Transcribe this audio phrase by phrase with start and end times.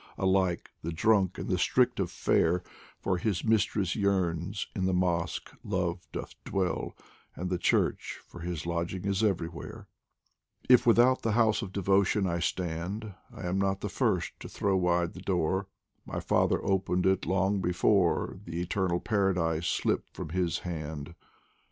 [0.13, 2.63] 86 DIVAN OF HAFIZ Alike the drunk and the strict of fare
[3.01, 6.95] For his mistress yearns in the mosque Love doth dwell
[7.35, 9.87] And the church, for his lodging is everywhere.
[10.67, 14.75] If without the house of devotion I stand, I am not the first to throw
[14.75, 15.67] wide the door;
[16.07, 21.13] My father opened it long before, The eternal Paradise slipped from his hand.